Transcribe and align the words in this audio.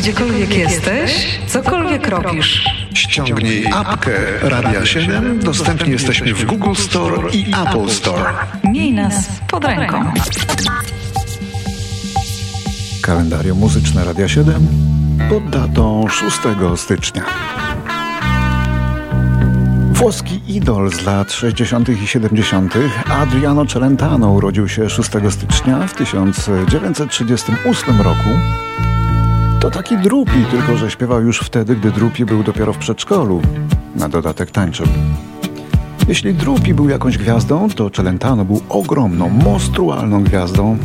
gdziekolwiek 0.00 0.56
jesteś, 0.56 1.38
cokolwiek 1.46 2.08
robisz. 2.08 2.64
Ściągnij 2.94 3.66
apkę 3.74 4.12
Radia 4.42 4.86
7. 4.86 5.38
Dostępni 5.38 5.92
jesteśmy 5.92 6.34
w 6.34 6.44
Google 6.44 6.74
Store 6.74 7.30
i 7.32 7.46
Apple 7.66 7.88
Store. 7.88 8.32
Miej 8.64 8.92
nas 8.92 9.28
pod 9.50 9.64
ręką. 9.64 10.12
Kalendarium 13.02 13.58
muzyczne 13.58 14.04
Radia 14.04 14.28
7 14.28 14.66
pod 15.28 15.50
datą 15.50 16.08
6 16.08 16.36
stycznia. 16.76 17.22
Włoski 19.92 20.40
idol 20.48 20.90
z 20.90 21.02
lat 21.02 21.32
60. 21.32 21.88
i 21.88 22.06
70. 22.06 22.74
Adriano 23.10 23.66
Celentano 23.66 24.32
urodził 24.32 24.68
się 24.68 24.90
6 24.90 25.10
stycznia 25.30 25.86
w 25.86 25.94
1938 25.94 28.00
roku. 28.00 28.28
To 29.60 29.70
taki 29.70 29.98
drupi, 29.98 30.44
tylko 30.50 30.76
że 30.76 30.90
śpiewał 30.90 31.22
już 31.22 31.40
wtedy, 31.40 31.76
gdy 31.76 31.90
drupi 31.90 32.24
był 32.24 32.42
dopiero 32.42 32.72
w 32.72 32.78
przedszkolu. 32.78 33.42
Na 33.96 34.08
dodatek 34.08 34.50
tańczył. 34.50 34.86
Jeśli 36.08 36.34
drupi 36.34 36.74
był 36.74 36.88
jakąś 36.88 37.18
gwiazdą, 37.18 37.68
to 37.70 37.90
Celentano 37.90 38.44
był 38.44 38.60
ogromną, 38.68 39.28
monstrualną 39.28 40.24
gwiazdą. 40.24 40.78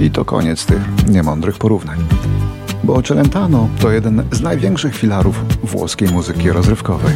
I 0.00 0.10
to 0.10 0.24
koniec 0.24 0.66
tych 0.66 0.82
niemądrych 1.08 1.58
porównań. 1.58 1.98
Bo 2.84 3.02
Celentano 3.02 3.68
to 3.80 3.90
jeden 3.90 4.22
z 4.32 4.40
największych 4.40 4.96
filarów 4.96 5.44
włoskiej 5.62 6.08
muzyki 6.08 6.50
rozrywkowej. 6.50 7.14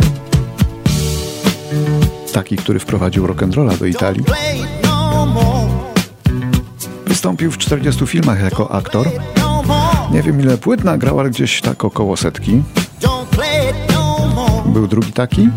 Taki, 2.32 2.56
który 2.56 2.78
wprowadził 2.78 3.26
rock'n'rolla 3.26 3.78
do 3.78 3.86
Italii. 3.86 4.24
Wystąpił 7.06 7.50
w 7.50 7.58
40 7.58 8.06
filmach 8.06 8.40
jako 8.42 8.70
aktor. 8.70 9.08
Nie 10.12 10.22
wiem 10.22 10.40
ile 10.40 10.58
płyt 10.58 10.84
nagrał, 10.84 11.20
ale 11.20 11.30
gdzieś 11.30 11.60
tak 11.60 11.84
około 11.84 12.16
setki. 12.16 12.62
Był 14.66 14.86
drugi 14.86 15.12
taki? 15.12 15.48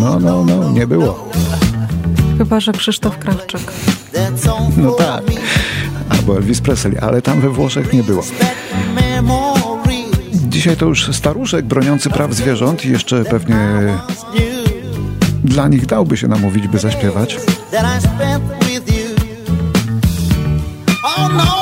No, 0.00 0.18
no, 0.20 0.44
no, 0.44 0.70
nie 0.70 0.86
było. 0.86 1.28
Chyba, 2.38 2.60
że 2.60 2.72
Krzysztof 2.72 3.18
Krawczyk. 3.18 3.60
No 4.76 4.90
tak. 4.90 5.22
Albo 6.08 6.36
Elvis 6.36 6.60
Presley, 6.60 6.98
ale 6.98 7.22
tam 7.22 7.40
we 7.40 7.48
Włoszech 7.48 7.92
nie 7.92 8.02
było. 8.02 8.22
Dzisiaj 10.32 10.76
to 10.76 10.86
już 10.86 11.16
staruszek 11.16 11.64
broniący 11.64 12.10
praw 12.10 12.32
zwierząt 12.32 12.84
i 12.84 12.90
jeszcze 12.90 13.24
pewnie 13.24 13.56
dla 15.44 15.68
nich 15.68 15.86
dałby 15.86 16.16
się 16.16 16.28
namówić, 16.28 16.68
by 16.68 16.78
zaśpiewać. 16.78 17.36
Ale 21.16 21.61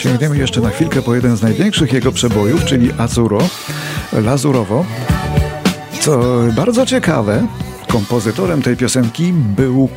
sięgniemy 0.00 0.38
jeszcze 0.38 0.60
na 0.60 0.70
chwilkę 0.70 1.02
po 1.02 1.14
jeden 1.14 1.36
z 1.36 1.42
największych 1.42 1.92
jego 1.92 2.12
przebojów, 2.12 2.64
czyli 2.64 2.90
Azuro, 2.98 3.38
Lazurowo. 4.12 4.84
Co 6.00 6.20
bardzo 6.56 6.86
ciekawe, 6.86 7.46
kompozytorem 7.88 8.62
tej 8.62 8.76
piosenki 8.76 9.32
był 9.32 9.88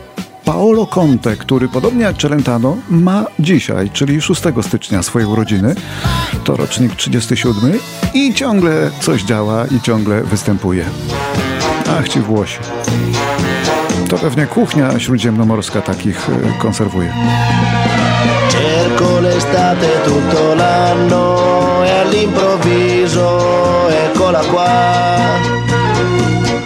Paolo 0.45 0.87
Conte, 0.87 1.35
który 1.35 1.67
podobnie 1.67 2.03
jak 2.03 2.17
Celentano 2.17 2.77
ma 2.89 3.25
dzisiaj, 3.39 3.89
czyli 3.89 4.21
6 4.21 4.41
stycznia 4.61 5.03
swoje 5.03 5.27
urodziny. 5.27 5.75
To 6.43 6.55
rocznik 6.55 6.95
37 6.95 7.79
i 8.13 8.33
ciągle 8.33 8.91
coś 8.99 9.23
działa 9.23 9.65
i 9.65 9.81
ciągle 9.81 10.23
występuje. 10.23 10.85
Ach 11.99 12.09
ci 12.09 12.19
Włosi. 12.19 12.59
To 14.09 14.17
pewnie 14.17 14.47
kuchnia 14.47 14.99
śródziemnomorska 14.99 15.81
takich 15.81 16.29
e, 16.29 16.59
konserwuje. 16.59 17.13
Cerco 18.47 19.19
l'estate 19.19 20.01
tutto 20.03 20.53
l'anno 20.53 21.83
e 21.83 21.89
all'improvviso 21.99 23.89
eccola 23.89 24.39
qua. 24.51 25.01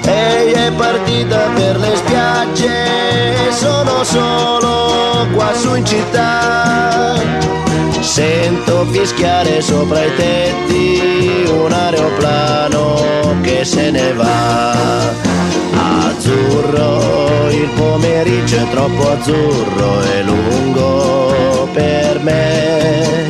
Ehi 0.06 0.51
è 0.51 0.72
partita 0.72 1.50
per 1.56 1.78
le 1.78 1.95
spiagge, 1.95 3.51
sono 3.51 4.03
solo 4.03 5.28
qua 5.34 5.53
su 5.53 5.75
in 5.75 5.85
città. 5.85 6.67
Sento 8.18 8.84
fischiare 8.90 9.62
sopra 9.62 10.04
i 10.04 10.16
tetti 10.16 11.46
un 11.52 11.72
aeroplano 11.72 13.36
che 13.44 13.64
se 13.64 13.92
ne 13.92 14.12
va. 14.14 14.72
Azzurro, 16.08 17.48
il 17.52 17.70
pomeriggio 17.76 18.56
è 18.56 18.70
troppo 18.72 19.12
azzurro 19.12 20.02
e 20.02 20.24
lungo 20.24 21.70
per 21.74 22.20
me. 22.22 23.28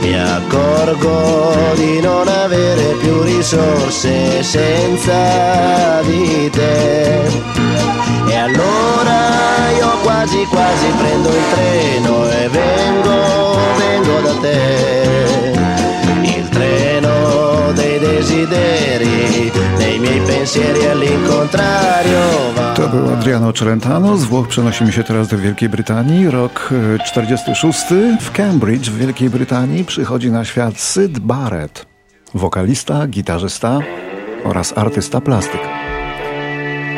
Mi 0.00 0.18
accorgo 0.18 1.74
di 1.74 2.00
non 2.00 2.26
avere 2.26 2.94
più 2.98 3.20
risorse 3.20 4.42
senza 4.42 6.00
di 6.00 6.48
te. 6.48 7.20
E 8.26 8.36
allora 8.36 9.68
io 9.76 9.98
quasi 10.02 10.46
quasi 10.46 10.86
prendo 10.96 11.28
il 11.28 11.42
treno 11.52 12.19
To 22.76 22.88
był 22.88 23.12
Adriano 23.12 23.52
Celentano. 23.52 24.16
Z 24.16 24.24
Włoch 24.24 24.48
przenosimy 24.48 24.92
się 24.92 25.04
teraz 25.04 25.28
do 25.28 25.38
Wielkiej 25.38 25.68
Brytanii. 25.68 26.30
Rok 26.30 26.70
e, 26.94 27.04
46. 27.04 27.78
W 28.20 28.30
Cambridge 28.30 28.90
w 28.90 28.98
Wielkiej 28.98 29.30
Brytanii 29.30 29.84
przychodzi 29.84 30.30
na 30.30 30.44
świat 30.44 30.80
Syd 30.80 31.18
Barrett. 31.18 31.86
Wokalista, 32.34 33.06
gitarzysta 33.06 33.78
oraz 34.44 34.78
artysta 34.78 35.20
plastyk. 35.20 35.60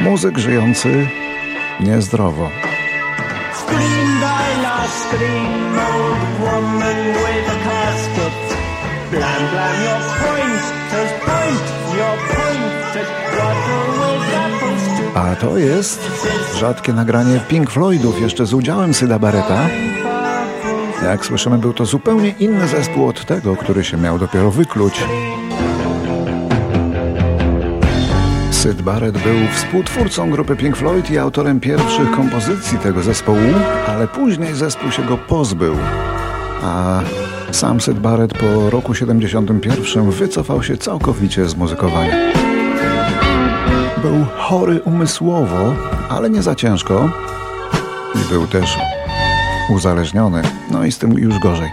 Muzyk 0.01 0.39
żyjący 0.39 1.09
niezdrowo. 1.81 2.49
Scream 3.55 4.21
Bella, 4.21 4.85
scream, 4.89 5.79
old 5.79 6.41
woman 6.41 7.13
with 7.13 7.51
a 7.51 7.57
casket. 7.65 8.59
Blam, 9.11 9.51
blam, 9.51 9.85
your 9.85 10.32
A 15.15 15.37
to 15.37 15.59
jest 15.59 16.01
rzadkie 16.59 16.93
nagranie 16.93 17.41
Pink 17.49 17.71
Floydów 17.71 18.21
jeszcze 18.21 18.47
z 18.47 18.55
udziałem 18.55 18.95
Syda 18.95 19.19
Barretta. 19.19 19.69
Jak 21.05 21.27
słyszymy, 21.27 21.59
był 21.59 21.73
to 21.73 21.87
zupełnie 21.87 22.35
inny 22.39 22.69
zespół 22.69 23.09
od 23.09 23.27
tego, 23.27 23.57
który 23.57 23.85
się 23.85 23.97
miał 23.97 24.19
dopiero 24.19 24.51
wykluć. 24.51 25.05
Syd 28.51 28.83
Barrett 28.83 29.19
był 29.19 29.49
współtwórcą 29.55 30.31
grupy 30.31 30.57
Pink 30.57 30.77
Floyd 30.77 31.11
i 31.11 31.19
autorem 31.19 31.61
pierwszych 31.61 32.11
kompozycji 32.11 32.79
tego 32.79 33.03
zespołu, 33.03 33.39
ale 33.89 34.09
później 34.09 34.55
zespół 34.55 34.91
się 34.91 35.03
go 35.03 35.19
pozbył. 35.19 35.77
A 36.63 37.01
sam 37.51 37.81
Syd 37.81 37.99
Barrett 37.99 38.39
po 38.39 38.71
roku 38.71 38.95
71 38.95 40.11
wycofał 40.11 40.63
się 40.63 40.77
całkowicie 40.77 41.49
z 41.49 41.57
muzykowania. 41.57 42.52
Był 44.03 44.25
chory 44.39 44.81
umysłowo, 44.81 45.75
ale 46.09 46.31
nie 46.31 46.43
za 46.43 46.55
ciężko. 46.55 47.11
I 48.15 48.29
był 48.33 48.47
też 48.47 48.79
uzależniony, 49.71 50.43
no 50.71 50.85
i 50.85 50.93
z 50.93 50.99
tym 50.99 51.13
już 51.13 51.39
gorzej. 51.39 51.71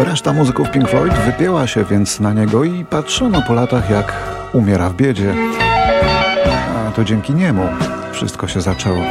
Reszta 0.00 0.32
muzyków 0.32 0.70
Pink 0.70 0.88
Floyd 0.88 1.14
wypięła 1.14 1.66
się 1.66 1.84
więc 1.84 2.20
na 2.20 2.32
niego 2.32 2.64
i 2.64 2.84
patrzono 2.84 3.42
po 3.46 3.54
latach, 3.54 3.90
jak 3.90 4.12
umiera 4.52 4.90
w 4.90 4.94
biedzie. 4.94 5.34
A 6.88 6.90
to 6.90 7.04
dzięki 7.04 7.34
niemu 7.34 7.62
wszystko 8.12 8.48
się 8.48 8.60
zaczęło. 8.60 9.02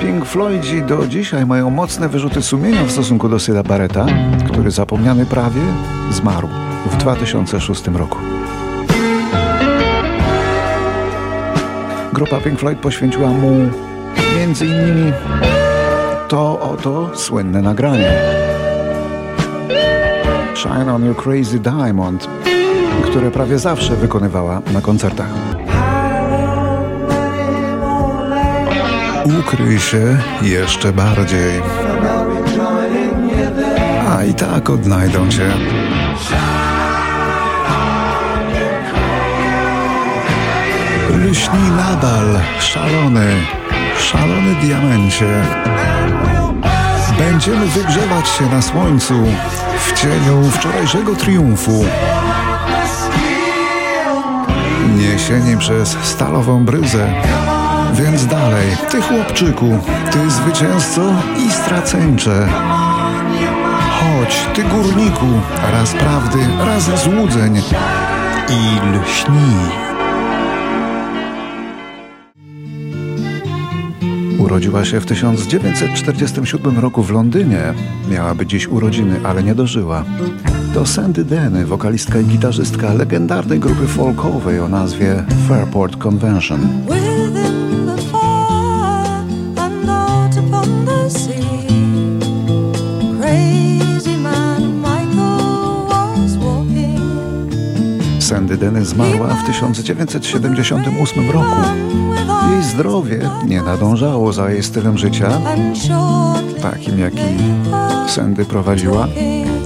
Pink 0.00 0.24
Floydzi 0.24 0.82
do 0.82 1.06
dzisiaj 1.06 1.46
mają 1.46 1.70
mocne 1.70 2.08
wyrzuty 2.08 2.42
sumienia 2.42 2.84
w 2.84 2.90
stosunku 2.90 3.28
do 3.28 3.38
Syda 3.38 3.62
Barretta, 3.62 4.06
który 4.52 4.70
zapomniany 4.70 5.26
prawie 5.26 5.62
zmarł 6.10 6.48
w 6.86 6.96
2006 6.96 7.86
roku. 7.86 8.18
Grupa 12.18 12.40
Pink 12.40 12.58
Floyd 12.58 12.78
poświęciła 12.78 13.28
mu 13.28 13.70
między 14.36 14.66
innymi 14.66 15.12
to 16.28 16.60
oto 16.60 17.10
słynne 17.14 17.62
nagranie. 17.62 18.12
Shine 20.54 20.94
on 20.94 21.04
Your 21.04 21.16
Crazy 21.16 21.58
Diamond, 21.58 22.28
które 23.04 23.30
prawie 23.30 23.58
zawsze 23.58 23.96
wykonywała 23.96 24.60
na 24.72 24.80
koncertach. 24.80 25.28
Ukryj 29.40 29.78
się 29.78 30.16
jeszcze 30.42 30.92
bardziej. 30.92 31.62
A 34.08 34.24
i 34.24 34.34
tak 34.34 34.70
odnajdą 34.70 35.28
cię. 35.28 35.50
Lśni 41.08 41.70
nadal, 41.76 42.40
szalony, 42.60 43.26
szalony 43.98 44.54
diamencie. 44.54 45.26
Będziemy 47.18 47.66
wygrzewać 47.66 48.28
się 48.28 48.46
na 48.46 48.62
słońcu 48.62 49.14
w 49.86 49.92
cieniu 49.92 50.50
wczorajszego 50.50 51.16
triumfu. 51.16 51.84
Niesieni 54.96 55.58
przez 55.58 55.96
stalową 56.02 56.64
bryzę. 56.64 57.12
Więc 57.92 58.26
dalej, 58.26 58.76
ty 58.90 59.02
chłopczyku, 59.02 59.78
ty 60.10 60.30
zwycięzco 60.30 61.02
i 61.46 61.52
straceńcze. 61.52 62.48
Chodź, 64.00 64.36
ty 64.54 64.64
górniku, 64.64 65.26
raz 65.72 65.92
prawdy, 65.92 66.38
raz 66.66 67.04
złudzeń 67.04 67.62
i 68.48 68.80
lśnij. 68.96 69.87
Urodziła 74.48 74.84
się 74.84 75.00
w 75.00 75.06
1947 75.06 76.78
roku 76.78 77.02
w 77.02 77.10
Londynie. 77.10 77.74
Miałaby 78.10 78.46
dziś 78.46 78.68
urodziny, 78.68 79.20
ale 79.24 79.42
nie 79.42 79.54
dożyła. 79.54 80.04
To 80.74 80.86
Sandy 80.86 81.24
Denny, 81.24 81.66
wokalistka 81.66 82.20
i 82.20 82.24
gitarzystka 82.24 82.94
legendarnej 82.94 83.60
grupy 83.60 83.86
folkowej 83.86 84.60
o 84.60 84.68
nazwie 84.68 85.24
Fairport 85.48 85.96
Convention. 85.96 86.60
Denny 98.56 98.84
zmarła 98.84 99.28
w 99.28 99.46
1978 99.46 101.30
roku. 101.30 101.56
Jej 102.52 102.62
zdrowie 102.62 103.30
nie 103.46 103.62
nadążało 103.62 104.32
za 104.32 104.50
jej 104.50 104.62
stylem 104.62 104.98
życia, 104.98 105.30
takim 106.62 106.98
jaki 106.98 107.22
Sandy 108.08 108.44
prowadziła, 108.44 109.08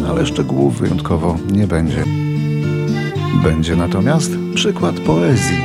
ale 0.08 0.26
szczegółów 0.26 0.78
wyjątkowo 0.78 1.36
nie 1.52 1.66
będzie. 1.66 2.04
Będzie 3.42 3.76
natomiast 3.76 4.30
przykład 4.54 4.94
poezji, 4.94 5.58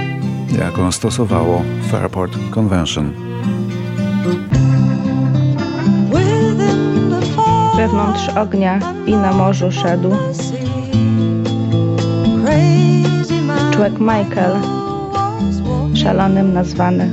jaką 0.60 0.92
stosowało 0.92 1.64
Fairport 1.92 2.38
Convention. 2.52 3.12
Wewnątrz 7.76 8.30
ognia 8.30 8.80
i 9.06 9.12
na 9.12 9.34
morzu 9.34 9.72
szedł 9.72 10.12
człowiek 13.72 14.00
Michael, 14.00 14.56
szalonym 15.94 16.54
nazwany. 16.54 17.10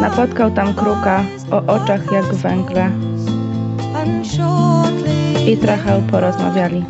Napotkał 0.00 0.50
tam 0.50 0.74
kruka 0.74 1.24
o 1.50 1.56
oczach 1.66 2.12
jak 2.12 2.34
węgle 2.34 2.90
i 5.48 5.56
trochę 5.56 6.02
porozmawiali. 6.10 6.84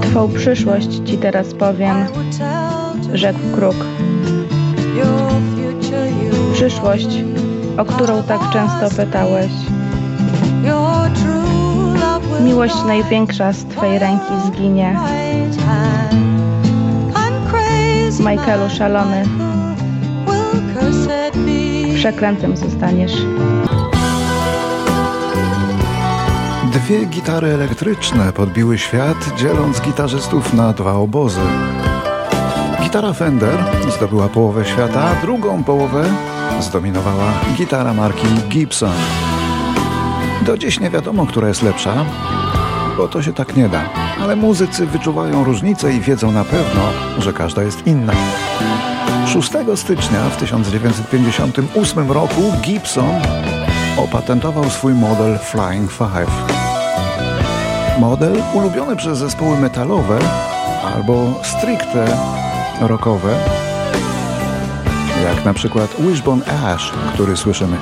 Twą 0.00 0.28
przyszłość 0.28 1.00
ci 1.04 1.18
teraz 1.18 1.54
powiem, 1.54 1.96
rzekł 3.14 3.38
kruk. 3.54 3.76
Przyszłość, 6.52 7.24
o 7.76 7.84
którą 7.84 8.22
tak 8.22 8.40
często 8.52 8.96
pytałeś. 8.96 9.77
Miłość 12.40 12.74
największa 12.86 13.52
z 13.52 13.64
Twej 13.64 13.98
ręki 13.98 14.32
zginie. 14.46 14.98
Michaelu 18.20 18.70
szalony, 18.70 19.24
przeklętym 21.94 22.56
zostaniesz. 22.56 23.12
Dwie 26.72 27.04
gitary 27.04 27.48
elektryczne 27.48 28.32
podbiły 28.32 28.78
świat, 28.78 29.16
dzieląc 29.36 29.80
gitarzystów 29.80 30.54
na 30.54 30.72
dwa 30.72 30.92
obozy. 30.92 31.40
Gitara 32.82 33.12
Fender 33.12 33.64
zdobyła 33.96 34.28
połowę 34.28 34.64
świata, 34.64 35.00
a 35.00 35.22
drugą 35.22 35.64
połowę 35.64 36.04
zdominowała 36.60 37.32
gitara 37.56 37.94
marki 37.94 38.26
Gibson. 38.48 38.92
Do 40.48 40.58
dziś 40.58 40.80
nie 40.80 40.90
wiadomo, 40.90 41.26
która 41.26 41.48
jest 41.48 41.62
lepsza, 41.62 42.04
bo 42.96 43.08
to 43.08 43.22
się 43.22 43.32
tak 43.32 43.56
nie 43.56 43.68
da. 43.68 43.80
Ale 44.20 44.36
muzycy 44.36 44.86
wyczuwają 44.86 45.44
różnice 45.44 45.92
i 45.92 46.00
wiedzą 46.00 46.32
na 46.32 46.44
pewno, 46.44 46.82
że 47.18 47.32
każda 47.32 47.62
jest 47.62 47.86
inna. 47.86 48.12
6 49.26 49.50
stycznia 49.74 50.28
w 50.28 50.36
1958 50.36 52.12
roku 52.12 52.42
Gibson 52.62 53.14
opatentował 53.96 54.70
swój 54.70 54.94
model 54.94 55.38
Flying 55.38 55.92
Five. 55.92 56.30
Model 58.00 58.42
ulubiony 58.54 58.96
przez 58.96 59.18
zespoły 59.18 59.58
metalowe 59.58 60.18
albo 60.94 61.40
stricte 61.42 62.16
rockowe, 62.80 63.34
jak 65.24 65.44
na 65.44 65.54
przykład 65.54 65.96
Wishbone 66.00 66.42
Ash, 66.46 66.92
który 67.14 67.36
słyszymy. 67.36 67.76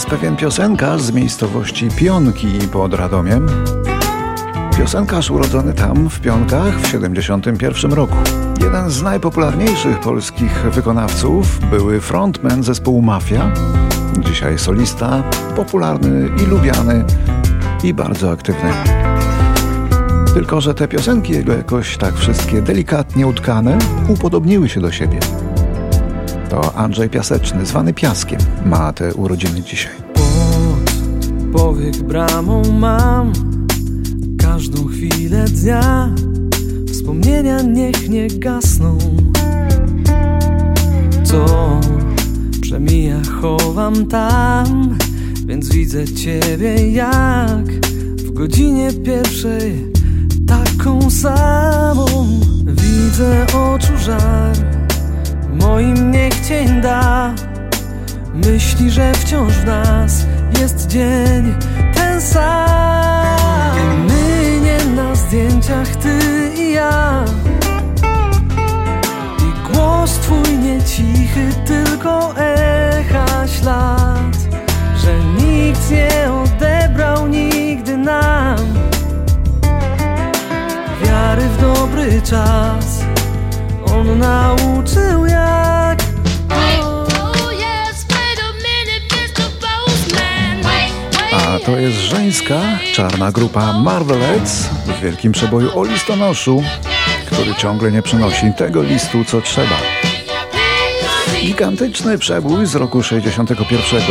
Teraz 0.00 0.06
pewien 0.06 0.36
piosenkarz 0.36 1.02
z 1.02 1.12
miejscowości 1.12 1.88
Pionki 1.88 2.58
pod 2.72 2.94
Radomiem. 2.94 3.46
Piosenkarz 4.80 5.30
urodzony 5.30 5.72
tam 5.72 6.10
w 6.10 6.20
Pionkach 6.20 6.74
w 6.74 6.82
1971 6.82 7.92
roku. 7.92 8.16
Jeden 8.60 8.90
z 8.90 9.02
najpopularniejszych 9.02 10.00
polskich 10.00 10.52
wykonawców, 10.72 11.58
były 11.70 12.00
frontman 12.00 12.62
zespołu 12.62 13.02
Mafia, 13.02 13.52
dzisiaj 14.18 14.58
solista, 14.58 15.22
popularny 15.56 16.28
i 16.42 16.46
lubiany 16.46 17.04
i 17.84 17.94
bardzo 17.94 18.30
aktywny. 18.30 18.70
Tylko, 20.34 20.60
że 20.60 20.74
te 20.74 20.88
piosenki 20.88 21.32
jego 21.32 21.52
jakoś 21.52 21.96
tak 21.96 22.14
wszystkie 22.14 22.62
delikatnie 22.62 23.26
utkane 23.26 23.78
upodobniły 24.08 24.68
się 24.68 24.80
do 24.80 24.92
siebie. 24.92 25.18
To 26.50 26.74
Andrzej 26.74 27.10
Piaseczny, 27.10 27.66
zwany 27.66 27.94
Piaskiem, 27.94 28.40
ma 28.66 28.92
te 28.92 29.14
urodziny 29.14 29.62
dzisiaj. 29.62 29.92
Pod 31.52 31.62
powiek 31.62 31.96
bramą 31.96 32.62
mam 32.72 33.32
każdą 34.54 34.88
chwilę 34.88 35.44
dnia. 35.44 36.14
Wspomnienia 36.92 37.62
niech 37.62 38.08
nie 38.08 38.28
gasną. 38.28 38.98
Co 41.24 41.44
przemija, 42.60 43.22
chowam 43.40 44.06
tam, 44.06 44.98
więc 45.46 45.68
widzę 45.68 46.04
ciebie 46.04 46.92
jak 46.92 47.66
w 48.16 48.30
godzinie 48.32 48.92
pierwszej, 48.92 49.92
taką 50.46 51.10
samą. 51.10 52.06
Widzę 52.66 53.46
oczu 53.46 53.98
żar 53.98 54.56
moim 55.60 56.10
niech 56.10 56.40
cień 56.48 56.80
da 56.80 57.34
Myśli, 58.34 58.90
że 58.90 59.12
wciąż 59.12 59.52
w 59.52 59.66
nas 59.66 60.26
jest 60.60 60.86
dzień 60.86 61.54
ten 61.94 62.20
sam 62.20 62.80
zdjęciach 65.30 65.96
ty 65.96 66.18
i 66.56 66.72
ja. 66.72 67.24
I 69.38 69.72
głos 69.72 70.10
twój 70.10 70.58
nie 70.58 70.82
cichy, 70.82 71.48
tylko 71.66 72.34
echa 72.36 73.48
ślad 73.48 74.36
Że 74.96 75.24
nikt 75.24 75.90
nie 75.90 76.32
odebrał 76.32 77.28
nigdy 77.28 77.96
nam. 77.96 78.58
Wiary 81.04 81.42
w 81.42 81.60
dobry 81.60 82.22
czas 82.22 83.04
On 83.94 84.18
nauczył 84.18 85.26
jak 85.26 85.98
A 91.32 91.58
to 91.66 91.78
jest 91.78 91.99
żeńska, 92.30 92.60
czarna 92.92 93.32
grupa 93.32 93.72
Marvelettes 93.72 94.68
w 94.86 95.00
wielkim 95.00 95.32
przeboju 95.32 95.78
o 95.78 95.84
listonoszu, 95.84 96.62
który 97.26 97.54
ciągle 97.54 97.92
nie 97.92 98.02
przynosi 98.02 98.52
tego 98.56 98.82
listu, 98.82 99.24
co 99.24 99.40
trzeba. 99.40 99.76
Gigantyczny 101.40 102.18
przebój 102.18 102.66
z 102.66 102.74
roku 102.74 103.02
61, 103.02 104.02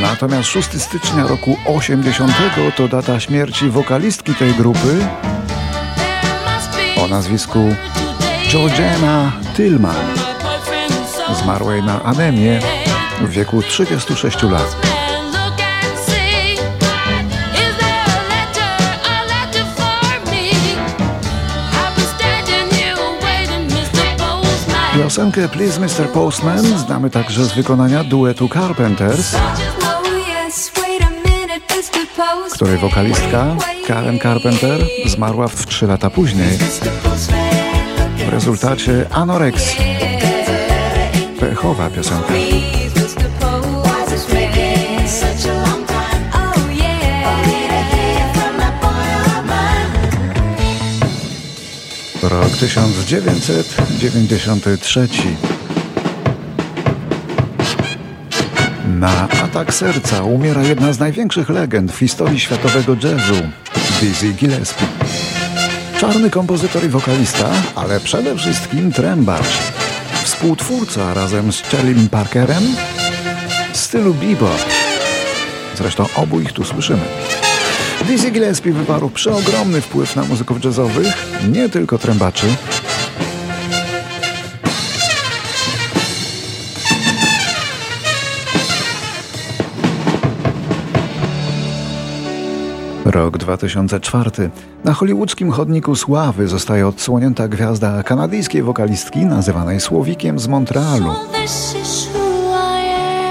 natomiast 0.00 0.48
6 0.48 0.82
stycznia 0.82 1.26
roku 1.26 1.56
80 1.66 2.32
to 2.76 2.88
data 2.88 3.20
śmierci 3.20 3.70
wokalistki 3.70 4.34
tej 4.34 4.54
grupy 4.54 5.06
o 6.96 7.08
nazwisku 7.08 7.74
Georgiana 8.48 9.32
Tillman, 9.56 10.06
zmarłej 11.42 11.82
na 11.82 12.02
anemię 12.02 12.60
w 13.20 13.30
wieku 13.30 13.62
36 13.62 14.42
lat. 14.42 14.87
Piosenkę 24.98 25.48
Please 25.48 25.80
Mr. 25.80 26.08
Postman 26.08 26.78
znamy 26.78 27.10
także 27.10 27.44
z 27.44 27.52
wykonania 27.52 28.04
duetu 28.04 28.48
Carpenters, 28.48 29.36
której 32.52 32.78
wokalistka 32.78 33.56
Karen 33.86 34.18
Carpenter 34.18 34.80
zmarła 35.06 35.48
w 35.48 35.66
3 35.66 35.86
lata 35.86 36.10
później 36.10 36.58
w 38.16 38.28
rezultacie 38.28 39.06
anoreksji. 39.10 39.84
Pechowa 41.40 41.90
piosenka. 41.90 42.32
Rok 52.22 52.50
1993. 52.50 55.08
Na 58.98 59.28
atak 59.44 59.74
serca 59.74 60.22
umiera 60.22 60.62
jedna 60.62 60.92
z 60.92 60.98
największych 60.98 61.48
legend 61.48 61.92
w 61.92 61.98
historii 61.98 62.40
światowego 62.40 62.96
jazzu, 63.02 63.34
Dizzy 64.00 64.32
Gillespie. 64.32 64.84
Czarny 66.00 66.30
kompozytor 66.30 66.84
i 66.84 66.88
wokalista, 66.88 67.50
ale 67.74 68.00
przede 68.00 68.36
wszystkim 68.36 68.92
trębacz. 68.92 69.58
Współtwórca 70.24 71.14
razem 71.14 71.52
z 71.52 71.62
Charlie 71.62 72.08
Parkerem 72.08 72.62
stylu 73.72 74.14
bebop. 74.14 74.64
Zresztą 75.76 76.06
obu 76.16 76.40
ich 76.40 76.52
tu 76.52 76.64
słyszymy. 76.64 77.04
Dizzy 78.06 78.30
Gillespie 78.30 78.72
wywarł 78.72 79.10
przeogromny 79.10 79.80
wpływ 79.80 80.16
na 80.16 80.24
muzyków 80.24 80.64
jazzowych, 80.64 81.06
nie 81.52 81.68
tylko 81.68 81.98
trębaczy. 81.98 82.46
Rok 93.04 93.38
2004. 93.38 94.50
Na 94.84 94.92
hollywoodzkim 94.92 95.50
chodniku 95.50 95.96
sławy 95.96 96.48
zostaje 96.48 96.86
odsłonięta 96.86 97.48
gwiazda 97.48 98.02
kanadyjskiej 98.02 98.62
wokalistki 98.62 99.18
nazywanej 99.26 99.80
Słowikiem 99.80 100.38
z 100.38 100.48
Montrealu, 100.48 101.10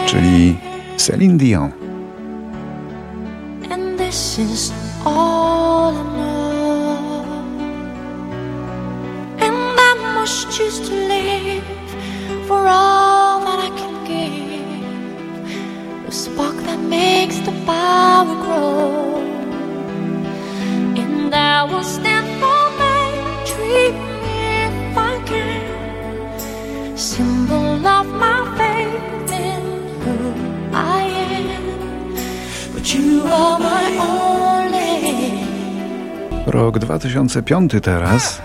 czyli 0.06 0.58
Celine 0.98 1.38
Dion. 1.38 1.87
This 4.18 4.40
is 4.40 4.72
all 5.06 5.94
I 5.94 6.04
know. 6.18 7.22
And 9.46 9.56
I 9.90 9.94
must 10.16 10.50
choose 10.58 10.80
to 10.90 10.94
live 11.10 11.17
Rok 36.78 36.86
2005 36.86 37.72
teraz. 37.82 38.42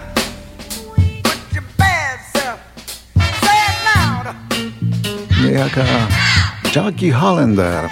Niejaka 5.45 5.85
Jackie 6.77 7.13
Hollander 7.13 7.89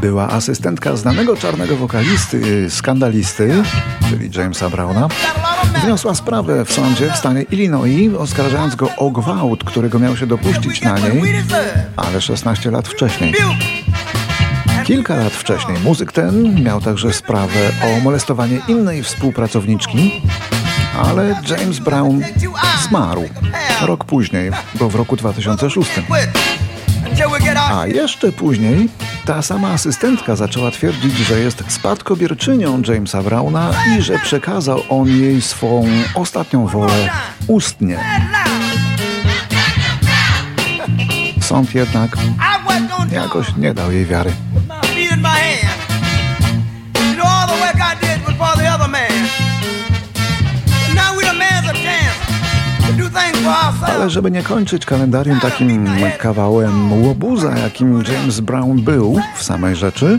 była 0.00 0.28
asystentka 0.28 0.96
znanego 0.96 1.36
czarnego 1.36 1.76
wokalisty, 1.76 2.70
skandalisty, 2.70 3.62
czyli 4.08 4.30
Jamesa 4.38 4.70
Browna. 4.70 5.08
Wniosła 5.84 6.14
sprawę 6.14 6.64
w 6.64 6.72
sądzie 6.72 7.10
w 7.10 7.16
stanie 7.16 7.42
Illinois, 7.42 8.14
oskarżając 8.18 8.76
go 8.76 8.88
o 8.96 9.10
gwałt, 9.10 9.64
którego 9.64 9.98
miał 9.98 10.16
się 10.16 10.26
dopuścić 10.26 10.82
na 10.82 10.98
niej, 10.98 11.22
ale 11.96 12.20
16 12.20 12.70
lat 12.70 12.88
wcześniej. 12.88 13.34
Kilka 14.84 15.16
lat 15.16 15.32
wcześniej 15.32 15.78
muzyk 15.78 16.12
ten 16.12 16.62
miał 16.62 16.80
także 16.80 17.12
sprawę 17.12 17.70
o 17.82 18.00
molestowanie 18.00 18.60
innej 18.68 19.02
współpracowniczki, 19.02 20.22
ale 21.04 21.40
James 21.48 21.78
Brown 21.78 22.22
zmarł 22.88 23.24
rok 23.82 24.04
później, 24.04 24.50
bo 24.74 24.88
w 24.88 24.94
roku 24.94 25.16
2006. 25.16 25.90
A 27.72 27.86
jeszcze 27.86 28.32
później 28.32 28.88
ta 29.24 29.42
sama 29.42 29.70
asystentka 29.70 30.36
zaczęła 30.36 30.70
twierdzić, 30.70 31.16
że 31.16 31.40
jest 31.40 31.64
spadkobierczynią 31.68 32.82
Jamesa 32.88 33.22
Browna 33.22 33.70
i 33.98 34.02
że 34.02 34.18
przekazał 34.18 34.80
on 34.88 35.08
jej 35.08 35.42
swą 35.42 35.86
ostatnią 36.14 36.66
wolę 36.66 37.10
ustnie. 37.46 37.98
Sąd 41.40 41.74
jednak 41.74 42.16
jakoś 43.12 43.56
nie 43.56 43.74
dał 43.74 43.92
jej 43.92 44.06
wiary. 44.06 44.32
Ale 53.86 54.10
żeby 54.10 54.30
nie 54.30 54.42
kończyć 54.42 54.86
kalendarium 54.86 55.40
takim 55.40 55.86
kawałem 56.18 57.02
łobuza, 57.02 57.58
jakim 57.58 58.02
James 58.12 58.40
Brown 58.40 58.82
był 58.82 59.20
w 59.36 59.42
samej 59.42 59.76
rzeczy, 59.76 60.18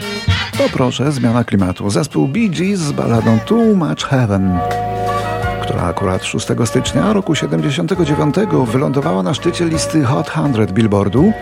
to 0.58 0.64
proszę, 0.74 1.12
zmiana 1.12 1.44
klimatu. 1.44 1.90
Zespół 1.90 2.28
Bee 2.28 2.50
Gees 2.50 2.80
z 2.80 2.92
baladą 2.92 3.40
Too 3.46 3.76
Much 3.76 4.04
Heaven 4.04 4.60
która 5.66 5.84
akurat 5.84 6.24
6 6.24 6.48
stycznia 6.66 7.14
roku 7.14 7.36
79 7.36 8.36
wylądowała 8.66 9.24
na 9.24 9.34
szczycie 9.34 9.66
listy 9.66 10.04
Hot 10.04 10.30
100 10.30 10.74
Billboardu. 10.74 11.34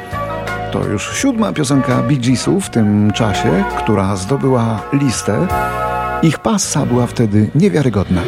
To 0.72 0.86
już 0.86 1.17
siódma 1.17 1.53
piosenka 1.53 2.01
Bee 2.01 2.17
Geesu 2.17 2.60
w 2.60 2.69
tym 2.69 3.12
czasie, 3.12 3.63
która 3.77 4.15
zdobyła 4.15 4.81
listę. 4.93 5.48
Ich 6.24 6.39
passa 6.39 6.86
była 6.86 7.07
wtedy 7.07 7.50
niewiarygodna. 7.55 8.22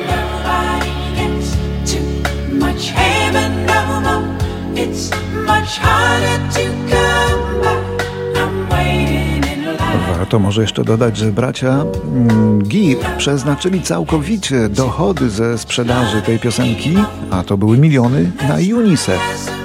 Warto 10.26 10.40
może 10.40 10.62
jeszcze 10.62 10.84
dodać, 10.84 11.18
że 11.18 11.32
bracia 11.32 11.86
mm, 12.06 12.64
Gibb 12.64 13.06
przeznaczyli 13.18 13.82
całkowicie 13.82 14.70
dochody 14.70 15.30
ze 15.30 15.58
sprzedaży 15.58 16.22
tej 16.22 16.40
piosenki, 16.40 16.96
a 17.32 17.44
to 17.44 17.58
były 17.58 17.78
miliony, 17.78 18.32
na 18.48 18.56
UNICEF, 18.56 19.20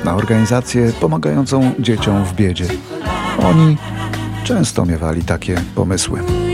na 0.05 0.17
organizację 0.17 0.93
pomagającą 1.01 1.73
dzieciom 1.79 2.25
w 2.25 2.35
biedzie. 2.35 2.65
Oni 3.43 3.77
często 4.45 4.85
miewali 4.85 5.23
takie 5.23 5.63
pomysły. 5.75 6.50